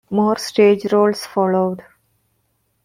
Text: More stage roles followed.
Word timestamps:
More 0.09 0.35
stage 0.37 0.91
roles 0.91 1.27
followed. 1.27 1.83